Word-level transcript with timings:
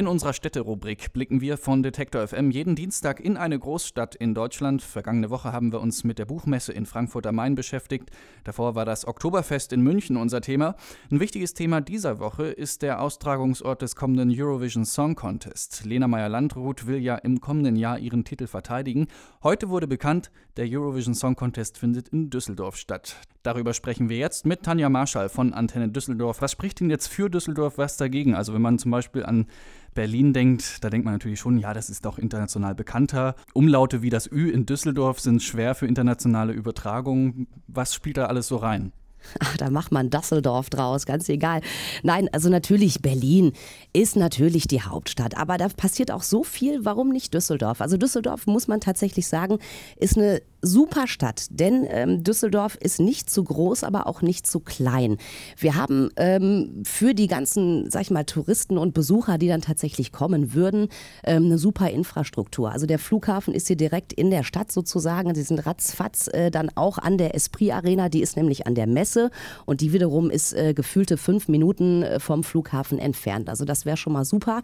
In 0.00 0.06
unserer 0.06 0.32
Städterubrik 0.32 1.12
blicken 1.12 1.42
wir 1.42 1.58
von 1.58 1.82
Detektor 1.82 2.26
FM 2.26 2.50
jeden 2.50 2.74
Dienstag 2.74 3.20
in 3.20 3.36
eine 3.36 3.58
Großstadt 3.58 4.14
in 4.14 4.34
Deutschland. 4.34 4.80
Vergangene 4.80 5.28
Woche 5.28 5.52
haben 5.52 5.72
wir 5.72 5.82
uns 5.82 6.04
mit 6.04 6.18
der 6.18 6.24
Buchmesse 6.24 6.72
in 6.72 6.86
Frankfurt 6.86 7.26
am 7.26 7.34
Main 7.34 7.54
beschäftigt. 7.54 8.08
Davor 8.44 8.74
war 8.74 8.86
das 8.86 9.06
Oktoberfest 9.06 9.74
in 9.74 9.82
München 9.82 10.16
unser 10.16 10.40
Thema. 10.40 10.74
Ein 11.10 11.20
wichtiges 11.20 11.52
Thema 11.52 11.82
dieser 11.82 12.18
Woche 12.18 12.44
ist 12.44 12.80
der 12.80 13.02
Austragungsort 13.02 13.82
des 13.82 13.94
kommenden 13.94 14.32
Eurovision 14.34 14.86
Song 14.86 15.16
Contest. 15.16 15.84
Lena 15.84 16.08
Meyer-Landrut 16.08 16.86
will 16.86 17.02
ja 17.02 17.16
im 17.16 17.42
kommenden 17.42 17.76
Jahr 17.76 17.98
ihren 17.98 18.24
Titel 18.24 18.46
verteidigen. 18.46 19.06
Heute 19.42 19.68
wurde 19.68 19.86
bekannt, 19.86 20.30
der 20.56 20.66
Eurovision 20.66 21.14
Song 21.14 21.36
Contest 21.36 21.76
findet 21.76 22.08
in 22.08 22.30
Düsseldorf 22.30 22.76
statt. 22.76 23.16
Darüber 23.42 23.72
sprechen 23.72 24.08
wir 24.08 24.18
jetzt 24.18 24.44
mit 24.44 24.62
Tanja 24.62 24.88
Marschall 24.88 25.28
von 25.28 25.54
Antenne 25.54 25.88
Düsseldorf. 25.88 26.42
Was 26.42 26.52
spricht 26.52 26.80
denn 26.80 26.90
jetzt 26.90 27.06
für 27.06 27.30
Düsseldorf, 27.30 27.78
was 27.78 27.96
dagegen? 27.96 28.34
Also 28.34 28.52
wenn 28.52 28.60
man 28.60 28.78
zum 28.78 28.90
Beispiel 28.90 29.24
an 29.24 29.46
Berlin 29.94 30.32
denkt, 30.32 30.82
da 30.84 30.90
denkt 30.90 31.04
man 31.04 31.14
natürlich 31.14 31.40
schon, 31.40 31.58
ja, 31.58 31.74
das 31.74 31.90
ist 31.90 32.04
doch 32.04 32.18
international 32.18 32.74
bekannter. 32.74 33.34
Umlaute 33.54 34.02
wie 34.02 34.10
das 34.10 34.30
Ü 34.30 34.50
in 34.50 34.66
Düsseldorf 34.66 35.20
sind 35.20 35.42
schwer 35.42 35.74
für 35.74 35.86
internationale 35.86 36.52
Übertragungen. 36.52 37.46
Was 37.66 37.94
spielt 37.94 38.16
da 38.16 38.26
alles 38.26 38.48
so 38.48 38.56
rein? 38.56 38.92
Ach, 39.38 39.56
da 39.56 39.70
macht 39.70 39.92
man 39.92 40.10
Düsseldorf 40.10 40.70
draus, 40.70 41.06
ganz 41.06 41.28
egal. 41.28 41.60
Nein, 42.02 42.28
also 42.32 42.48
natürlich 42.48 43.02
Berlin 43.02 43.52
ist 43.92 44.16
natürlich 44.16 44.66
die 44.66 44.82
Hauptstadt, 44.82 45.36
aber 45.36 45.58
da 45.58 45.68
passiert 45.68 46.10
auch 46.10 46.22
so 46.22 46.42
viel, 46.42 46.84
warum 46.84 47.10
nicht 47.10 47.34
Düsseldorf? 47.34 47.80
Also 47.80 47.96
Düsseldorf 47.96 48.46
muss 48.46 48.68
man 48.68 48.80
tatsächlich 48.80 49.26
sagen, 49.26 49.58
ist 49.96 50.16
eine 50.16 50.40
super 50.62 51.06
Stadt, 51.06 51.46
denn 51.50 51.86
ähm, 51.88 52.22
Düsseldorf 52.22 52.76
ist 52.76 53.00
nicht 53.00 53.30
zu 53.30 53.44
groß, 53.44 53.84
aber 53.84 54.06
auch 54.06 54.22
nicht 54.22 54.46
zu 54.46 54.60
klein. 54.60 55.16
Wir 55.56 55.74
haben 55.74 56.10
ähm, 56.16 56.82
für 56.84 57.14
die 57.14 57.26
ganzen, 57.26 57.90
sag 57.90 58.02
ich 58.02 58.10
mal, 58.10 58.24
Touristen 58.24 58.76
und 58.78 58.94
Besucher, 58.94 59.38
die 59.38 59.48
dann 59.48 59.62
tatsächlich 59.62 60.12
kommen 60.12 60.54
würden, 60.54 60.88
ähm, 61.24 61.46
eine 61.46 61.58
super 61.58 61.90
Infrastruktur. 61.90 62.72
Also 62.72 62.86
der 62.86 62.98
Flughafen 62.98 63.54
ist 63.54 63.68
hier 63.68 63.76
direkt 63.76 64.12
in 64.12 64.30
der 64.30 64.42
Stadt 64.42 64.70
sozusagen. 64.70 65.34
Sie 65.34 65.42
sind 65.42 65.64
ratzfatz 65.66 66.28
äh, 66.28 66.50
dann 66.50 66.70
auch 66.74 66.98
an 66.98 67.16
der 67.16 67.34
Esprit 67.34 67.72
Arena, 67.72 68.08
die 68.08 68.20
ist 68.20 68.36
nämlich 68.36 68.66
an 68.66 68.74
der 68.74 68.86
Messe 68.86 69.30
und 69.64 69.80
die 69.80 69.92
wiederum 69.92 70.30
ist 70.30 70.52
äh, 70.52 70.74
gefühlte 70.74 71.16
fünf 71.16 71.48
Minuten 71.48 72.02
äh, 72.02 72.20
vom 72.20 72.44
Flughafen 72.44 72.98
entfernt. 72.98 73.48
Also 73.48 73.64
das 73.64 73.86
wäre 73.86 73.96
schon 73.96 74.12
mal 74.12 74.24
super. 74.24 74.62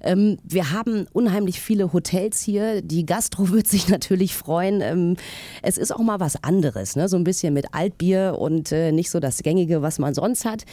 Ähm, 0.00 0.38
wir 0.42 0.72
haben 0.72 1.06
unheimlich 1.12 1.60
viele 1.60 1.92
Hotels 1.92 2.40
hier. 2.40 2.82
Die 2.82 3.06
Gastro 3.06 3.50
wird 3.52 3.68
sich 3.68 3.88
natürlich 3.88 4.34
freuen. 4.34 5.16
Es 5.62 5.78
ist 5.78 5.94
auch 5.94 6.00
mal 6.00 6.20
was 6.20 6.42
anderes, 6.42 6.96
ne? 6.96 7.08
so 7.08 7.16
ein 7.16 7.24
bisschen 7.24 7.54
mit 7.54 7.66
Altbier 7.72 8.36
und 8.38 8.72
äh, 8.72 8.92
nicht 8.92 9.10
so 9.10 9.20
das 9.20 9.38
Gängige, 9.38 9.82
was 9.82 9.98
man 9.98 10.14
sonst 10.14 10.44
hat 10.44 10.64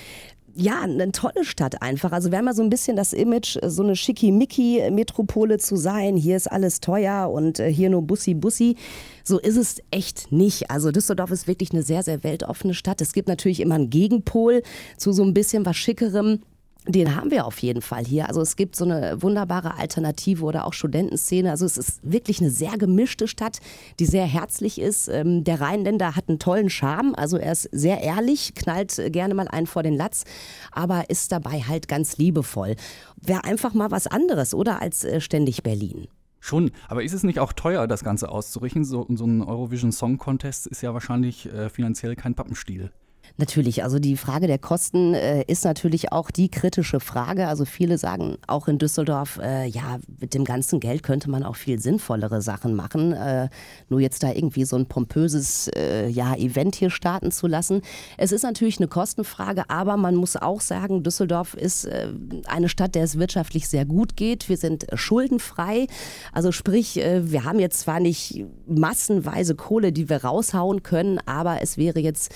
ja, 0.55 0.81
eine 0.81 1.11
tolle 1.11 1.45
Stadt 1.45 1.81
einfach. 1.81 2.11
Also 2.11 2.31
wir 2.31 2.37
haben 2.37 2.45
ja 2.45 2.53
so 2.53 2.61
ein 2.61 2.69
bisschen 2.69 2.95
das 2.95 3.13
Image, 3.13 3.57
so 3.65 3.83
eine 3.83 3.95
schickimicki-Metropole 3.95 5.57
zu 5.57 5.75
sein. 5.75 6.15
Hier 6.15 6.37
ist 6.37 6.51
alles 6.51 6.79
teuer 6.79 7.31
und 7.31 7.59
äh, 7.59 7.71
hier 7.71 7.89
nur 7.89 8.03
Bussi-Bussi. 8.03 8.75
So 9.23 9.39
ist 9.39 9.57
es 9.57 9.77
echt 9.89 10.31
nicht. 10.31 10.69
Also 10.69 10.91
Düsseldorf 10.91 11.31
ist 11.31 11.47
wirklich 11.47 11.71
eine 11.71 11.81
sehr, 11.81 12.03
sehr 12.03 12.23
weltoffene 12.23 12.73
Stadt. 12.73 13.01
Es 13.01 13.13
gibt 13.13 13.27
natürlich 13.27 13.61
immer 13.61 13.75
einen 13.75 13.89
Gegenpol 13.89 14.61
zu 14.97 15.11
so 15.11 15.23
ein 15.23 15.33
bisschen 15.33 15.65
was 15.65 15.75
Schickerem. 15.75 16.41
Den 16.87 17.15
haben 17.15 17.31
wir 17.31 17.45
auf 17.45 17.59
jeden 17.59 17.81
Fall 17.81 18.03
hier. 18.03 18.27
Also 18.27 18.41
es 18.41 18.57
gibt 18.57 18.75
so 18.75 18.83
eine 18.83 19.21
wunderbare 19.21 19.77
Alternative 19.77 20.43
oder 20.43 20.65
auch 20.65 20.73
Studentenszene. 20.73 21.49
Also 21.49 21.65
es 21.65 21.77
ist 21.77 21.99
wirklich 22.03 22.41
eine 22.41 22.49
sehr 22.49 22.77
gemischte 22.77 23.29
Stadt, 23.29 23.59
die 23.99 24.05
sehr 24.05 24.25
herzlich 24.25 24.81
ist. 24.81 25.07
Ähm, 25.07 25.45
der 25.45 25.61
Rheinländer 25.61 26.17
hat 26.17 26.27
einen 26.27 26.39
tollen 26.39 26.69
Charme. 26.69 27.15
Also 27.15 27.37
er 27.37 27.53
ist 27.53 27.69
sehr 27.71 28.01
ehrlich, 28.01 28.53
knallt 28.53 29.01
gerne 29.13 29.33
mal 29.33 29.47
einen 29.47 29.67
vor 29.67 29.81
den 29.83 29.95
Latz, 29.95 30.25
aber 30.73 31.09
ist 31.09 31.31
dabei 31.31 31.61
halt 31.61 31.87
ganz 31.87 32.17
liebevoll. 32.17 32.75
Wäre 33.21 33.45
einfach 33.45 33.73
mal 33.73 33.91
was 33.91 34.07
anderes, 34.07 34.53
oder? 34.53 34.81
Als 34.81 35.05
äh, 35.05 35.21
ständig 35.21 35.63
Berlin. 35.63 36.07
Schon, 36.41 36.71
aber 36.89 37.03
ist 37.03 37.13
es 37.13 37.23
nicht 37.23 37.39
auch 37.39 37.53
teuer, 37.53 37.87
das 37.87 38.03
Ganze 38.03 38.27
auszurichten? 38.27 38.83
So, 38.83 39.07
so 39.15 39.23
ein 39.23 39.41
Eurovision 39.41 39.93
Song 39.93 40.17
Contest 40.17 40.67
ist 40.67 40.81
ja 40.81 40.93
wahrscheinlich 40.93 41.45
äh, 41.45 41.69
finanziell 41.69 42.17
kein 42.17 42.35
Pappenstiel. 42.35 42.91
Natürlich, 43.37 43.83
also 43.83 43.97
die 43.97 44.15
Frage 44.15 44.45
der 44.45 44.59
Kosten 44.59 45.15
äh, 45.15 45.43
ist 45.47 45.65
natürlich 45.65 46.11
auch 46.11 46.29
die 46.29 46.49
kritische 46.49 46.99
Frage. 46.99 47.47
Also 47.47 47.65
viele 47.65 47.97
sagen 47.97 48.37
auch 48.45 48.67
in 48.67 48.77
Düsseldorf, 48.77 49.39
äh, 49.41 49.65
ja, 49.65 49.99
mit 50.19 50.35
dem 50.35 50.45
ganzen 50.45 50.79
Geld 50.79 51.01
könnte 51.01 51.31
man 51.31 51.43
auch 51.43 51.55
viel 51.55 51.79
sinnvollere 51.79 52.43
Sachen 52.43 52.75
machen. 52.75 53.11
Äh, 53.13 53.49
nur 53.89 54.01
jetzt 54.01 54.21
da 54.21 54.31
irgendwie 54.31 54.65
so 54.65 54.75
ein 54.75 54.85
pompöses 54.85 55.67
äh, 55.69 56.07
ja, 56.09 56.35
Event 56.35 56.75
hier 56.75 56.91
starten 56.91 57.31
zu 57.31 57.47
lassen. 57.47 57.81
Es 58.17 58.31
ist 58.31 58.43
natürlich 58.43 58.77
eine 58.77 58.87
Kostenfrage, 58.87 59.67
aber 59.67 59.97
man 59.97 60.15
muss 60.15 60.35
auch 60.35 60.61
sagen, 60.61 61.01
Düsseldorf 61.01 61.55
ist 61.55 61.85
äh, 61.85 62.09
eine 62.45 62.69
Stadt, 62.69 62.93
der 62.93 63.03
es 63.03 63.17
wirtschaftlich 63.17 63.67
sehr 63.67 63.85
gut 63.85 64.15
geht. 64.15 64.47
Wir 64.47 64.57
sind 64.57 64.85
schuldenfrei. 64.93 65.87
Also 66.33 66.51
sprich, 66.51 66.99
äh, 66.99 67.31
wir 67.31 67.45
haben 67.45 67.59
jetzt 67.59 67.79
zwar 67.79 67.99
nicht 67.99 68.45
massenweise 68.67 69.55
Kohle, 69.55 69.91
die 69.91 70.07
wir 70.07 70.23
raushauen 70.23 70.83
können, 70.83 71.19
aber 71.25 71.63
es 71.63 71.77
wäre 71.77 71.99
jetzt 71.99 72.31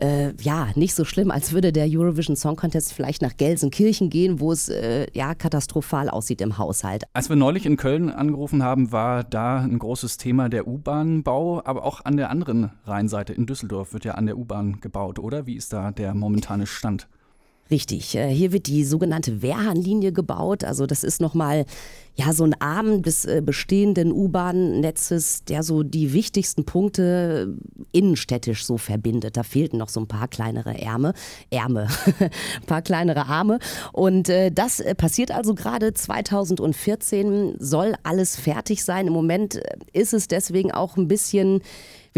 äh, 0.00 0.32
ja, 0.40 0.68
nicht 0.74 0.94
so 0.94 1.04
schlimm, 1.04 1.30
als 1.30 1.52
würde 1.52 1.72
der 1.72 1.86
Eurovision 1.88 2.36
Song 2.36 2.56
Contest 2.56 2.92
vielleicht 2.92 3.22
nach 3.22 3.36
Gelsenkirchen 3.36 4.10
gehen, 4.10 4.40
wo 4.40 4.52
es 4.52 4.68
äh, 4.68 5.06
ja 5.12 5.34
katastrophal 5.34 6.08
aussieht 6.08 6.40
im 6.40 6.58
Haushalt. 6.58 7.04
Als 7.12 7.28
wir 7.28 7.36
neulich 7.36 7.66
in 7.66 7.76
Köln 7.76 8.10
angerufen 8.10 8.62
haben, 8.62 8.92
war 8.92 9.24
da 9.24 9.60
ein 9.60 9.78
großes 9.78 10.16
Thema 10.16 10.48
der 10.48 10.66
U-Bahn-Bau, 10.66 11.62
aber 11.64 11.84
auch 11.84 12.04
an 12.04 12.16
der 12.16 12.30
anderen 12.30 12.70
Rheinseite 12.84 13.32
in 13.32 13.46
Düsseldorf 13.46 13.92
wird 13.92 14.04
ja 14.04 14.12
an 14.12 14.26
der 14.26 14.38
U-Bahn 14.38 14.80
gebaut, 14.80 15.18
oder? 15.18 15.46
Wie 15.46 15.56
ist 15.56 15.72
da 15.72 15.90
der 15.90 16.14
momentane 16.14 16.66
Stand? 16.66 17.08
Richtig. 17.70 18.14
Äh, 18.14 18.28
hier 18.28 18.52
wird 18.52 18.66
die 18.66 18.84
sogenannte 18.84 19.42
Wehrhahnlinie 19.42 20.12
gebaut. 20.12 20.64
Also 20.64 20.86
das 20.86 21.04
ist 21.04 21.20
nochmal 21.20 21.66
ja, 22.14 22.32
so 22.32 22.42
ein 22.44 22.60
Arm 22.60 23.02
des 23.02 23.26
äh, 23.26 23.42
bestehenden 23.44 24.10
U-Bahn-Netzes, 24.10 25.44
der 25.44 25.62
so 25.62 25.84
die 25.84 26.12
wichtigsten 26.12 26.64
Punkte 26.64 27.54
innenstädtisch 27.92 28.64
so 28.64 28.76
verbindet. 28.76 29.36
Da 29.36 29.42
fehlten 29.44 29.78
noch 29.78 29.88
so 29.88 30.00
ein 30.00 30.08
paar 30.08 30.26
kleinere 30.26 30.80
Ärme, 30.80 31.12
Ärme, 31.50 31.88
ein 32.18 32.30
paar 32.66 32.82
kleinere 32.82 33.26
Arme. 33.26 33.58
Und 33.92 34.28
äh, 34.28 34.50
das 34.50 34.82
passiert 34.96 35.30
also 35.30 35.54
gerade 35.54 35.92
2014, 35.92 37.56
soll 37.58 37.94
alles 38.02 38.34
fertig 38.34 38.82
sein. 38.84 39.06
Im 39.06 39.12
Moment 39.12 39.60
ist 39.92 40.14
es 40.14 40.26
deswegen 40.26 40.72
auch 40.72 40.96
ein 40.96 41.06
bisschen 41.06 41.60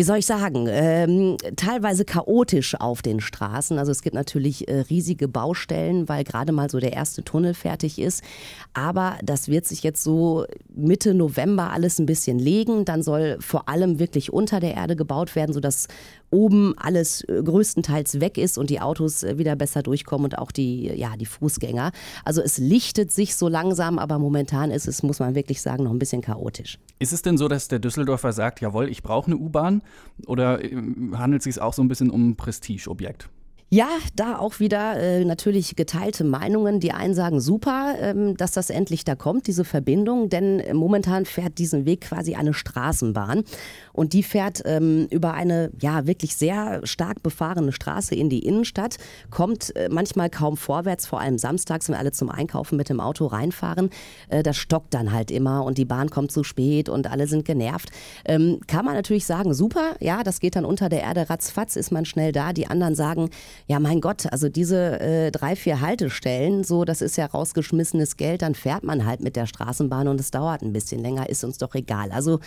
wie 0.01 0.05
soll 0.05 0.17
ich 0.17 0.25
sagen, 0.25 0.67
ähm, 0.67 1.37
teilweise 1.57 2.07
chaotisch 2.07 2.75
auf 2.75 3.03
den 3.03 3.21
Straßen. 3.21 3.79
Also 3.79 3.93
es 3.93 4.01
gibt 4.01 4.15
natürlich 4.15 4.67
äh, 4.67 4.81
riesige 4.89 5.29
Baustellen, 5.29 6.09
weil 6.09 6.25
gerade 6.25 6.53
mal 6.53 6.71
so 6.71 6.79
der 6.79 6.95
erste 6.95 7.23
Tunnel 7.23 7.53
fertig 7.53 7.99
ist. 7.99 8.25
Aber 8.73 9.19
das 9.23 9.49
wird 9.49 9.67
sich 9.67 9.83
jetzt 9.83 10.03
so 10.03 10.47
Mitte 10.75 11.13
November 11.13 11.71
alles 11.71 11.99
ein 11.99 12.07
bisschen 12.07 12.39
legen. 12.39 12.87
Dann 12.87 13.03
soll 13.03 13.37
vor 13.41 13.69
allem 13.69 13.99
wirklich 13.99 14.33
unter 14.33 14.59
der 14.59 14.73
Erde 14.73 14.97
gebaut 14.97 15.37
werden, 15.37 15.53
sodass 15.53 15.87
oben 16.31 16.75
alles 16.79 17.23
äh, 17.25 17.43
größtenteils 17.43 18.21
weg 18.21 18.39
ist 18.39 18.57
und 18.57 18.71
die 18.71 18.81
Autos 18.81 19.23
äh, 19.23 19.37
wieder 19.37 19.57
besser 19.57 19.83
durchkommen 19.83 20.25
und 20.25 20.39
auch 20.39 20.51
die, 20.51 20.87
ja, 20.87 21.17
die 21.19 21.27
Fußgänger. 21.27 21.93
Also 22.25 22.41
es 22.41 22.57
lichtet 22.57 23.13
sich 23.13 23.37
so 23.37 23.49
langsam, 23.49 23.99
aber 23.99 24.19
momentan 24.19 24.71
ist 24.71 24.89
es, 24.89 25.03
muss 25.03 25.19
man 25.19 25.35
wirklich 25.35 25.61
sagen, 25.61 25.85
noch 25.85 25.91
ein 25.91 25.99
bisschen 25.99 26.23
chaotisch. 26.23 26.79
Ist 26.99 27.13
es 27.13 27.23
denn 27.23 27.37
so, 27.37 27.49
dass 27.49 27.69
der 27.69 27.81
Düsseldorfer 27.81 28.33
sagt, 28.33 28.61
jawohl, 28.61 28.89
ich 28.89 29.03
brauche 29.03 29.27
eine 29.27 29.37
U-Bahn? 29.37 29.83
Oder 30.27 30.65
äh, 30.65 30.77
handelt 31.15 31.41
es 31.41 31.45
sich 31.45 31.61
auch 31.61 31.73
so 31.73 31.83
ein 31.83 31.89
bisschen 31.89 32.11
um 32.11 32.31
ein 32.31 32.37
Prestigeobjekt? 32.37 33.29
Ja, 33.73 33.87
da 34.17 34.37
auch 34.37 34.59
wieder 34.59 34.99
äh, 34.99 35.25
natürlich 35.25 35.77
geteilte 35.77 36.25
Meinungen. 36.25 36.81
Die 36.81 36.91
einen 36.91 37.15
sagen 37.15 37.41
super, 37.41 37.95
ähm, 38.01 38.37
dass 38.37 38.51
das 38.51 38.69
endlich 38.69 39.05
da 39.05 39.15
kommt, 39.15 39.47
diese 39.47 39.65
Verbindung, 39.65 40.29
denn 40.29 40.61
momentan 40.73 41.25
fährt 41.25 41.59
diesen 41.59 41.87
Weg 41.87 42.01
quasi 42.01 42.35
eine 42.35 42.53
Straßenbahn 42.53 43.45
und 43.93 44.13
die 44.13 44.25
fährt 44.25 44.63
ähm, 44.65 45.07
über 45.13 45.35
eine 45.35 45.71
ja 45.81 46.09
wirklich 46.09 46.35
sehr 46.35 46.81
stark 46.83 47.23
befahrene 47.23 47.71
Straße 47.71 48.13
in 48.17 48.29
die 48.29 48.41
Innenstadt, 48.41 48.97
kommt 49.31 49.77
äh, 49.77 49.89
manchmal 49.89 50.31
kaum 50.31 50.57
vorwärts, 50.57 51.07
vor 51.07 51.21
allem 51.21 51.39
samstags, 51.39 51.89
wenn 51.89 51.95
alle 51.95 52.11
zum 52.11 52.29
Einkaufen 52.29 52.77
mit 52.77 52.89
dem 52.89 52.99
Auto 52.99 53.27
reinfahren. 53.27 53.91
Äh, 54.31 54.43
das 54.43 54.57
stockt 54.57 54.95
dann 54.95 55.13
halt 55.13 55.31
immer 55.31 55.65
und 55.65 55.79
die 55.79 55.85
Bahn 55.85 56.11
kommt 56.11 56.33
zu 56.33 56.43
spät 56.43 56.89
und 56.89 57.09
alle 57.09 57.29
sind 57.29 57.45
genervt. 57.45 57.91
Ähm, 58.25 58.59
kann 58.67 58.85
man 58.85 58.95
natürlich 58.95 59.27
sagen, 59.27 59.55
super, 59.55 59.95
ja, 60.01 60.25
das 60.25 60.41
geht 60.41 60.57
dann 60.57 60.65
unter 60.65 60.89
der 60.89 61.03
Erde 61.03 61.31
ratzfatz, 61.31 61.77
ist 61.77 61.93
man 61.93 62.05
schnell 62.05 62.33
da. 62.33 62.53
Die 62.53 62.67
anderen 62.67 62.97
sagen, 62.97 63.31
ja, 63.67 63.79
mein 63.81 64.01
Gott, 64.01 64.27
also 64.33 64.49
diese 64.49 65.01
äh, 65.01 65.31
drei, 65.31 65.57
vier 65.57 65.81
Haltestellen, 65.81 66.65
so, 66.65 66.85
das 66.85 67.01
ist 67.03 67.17
ja 67.17 67.27
rausgeschmissenes 67.27 68.17
Geld, 68.17 68.43
dann 68.43 68.55
fährt 68.55 68.85
man 68.85 69.07
halt 69.07 69.21
mit 69.21 69.37
der 69.37 69.47
Straßenbahn 69.47 70.09
und 70.09 70.21
es 70.21 70.31
dauert 70.31 70.63
ein 70.63 70.73
bisschen 70.73 71.01
länger, 71.01 71.29
ist 71.29 71.45
uns 71.45 71.59
doch 71.59 71.75
egal. 71.75 72.11
Also 72.13 72.41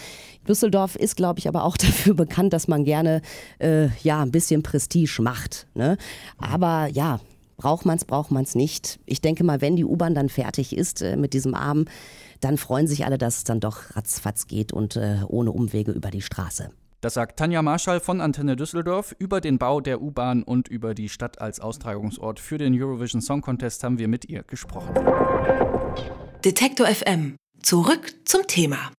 Düsseldorf 0.47 0.95
ist, 0.95 1.15
glaube 1.15 1.39
ich, 1.39 1.47
aber 1.47 1.63
auch 1.63 1.77
dafür 1.77 2.13
bekannt, 2.13 2.53
dass 2.53 2.67
man 2.67 2.83
gerne 2.83 3.21
äh, 3.59 3.87
ja 4.03 4.21
ein 4.21 4.31
bisschen 4.31 4.63
Prestige 4.63 5.21
macht. 5.21 5.67
Ne? 5.73 5.97
Aber 6.37 6.87
ja, 6.87 7.19
braucht 7.57 7.85
man 7.85 7.97
es, 7.97 8.05
braucht 8.05 8.31
man 8.31 8.43
es 8.43 8.55
nicht. 8.55 8.99
Ich 9.05 9.21
denke 9.21 9.43
mal, 9.43 9.61
wenn 9.61 9.75
die 9.75 9.85
U-Bahn 9.85 10.15
dann 10.15 10.29
fertig 10.29 10.75
ist 10.75 11.01
äh, 11.01 11.15
mit 11.15 11.33
diesem 11.33 11.55
Arm, 11.55 11.85
dann 12.41 12.57
freuen 12.57 12.87
sich 12.87 13.05
alle, 13.05 13.17
dass 13.17 13.37
es 13.37 13.43
dann 13.43 13.59
doch 13.59 13.95
ratzfatz 13.95 14.47
geht 14.47 14.73
und 14.73 14.97
äh, 14.97 15.19
ohne 15.27 15.51
Umwege 15.51 15.91
über 15.91 16.11
die 16.11 16.21
Straße. 16.21 16.69
Das 17.03 17.15
sagt 17.15 17.37
Tanja 17.37 17.61
Marschall 17.61 17.99
von 17.99 18.21
Antenne 18.21 18.55
Düsseldorf. 18.55 19.13
Über 19.19 19.41
den 19.41 19.57
Bau 19.57 19.81
der 19.81 20.01
U-Bahn 20.01 20.41
und 20.41 20.69
über 20.69 20.93
die 20.93 21.09
Stadt 21.09 21.41
als 21.41 21.59
Austragungsort 21.59 22.39
für 22.39 22.57
den 22.57 22.81
Eurovision 22.81 23.21
Song 23.21 23.41
Contest 23.41 23.83
haben 23.83 23.99
wir 23.99 24.07
mit 24.07 24.29
ihr 24.29 24.43
gesprochen. 24.43 24.93
Detektor 26.45 26.87
FM. 26.87 27.35
Zurück 27.61 28.13
zum 28.23 28.47
Thema. 28.47 28.89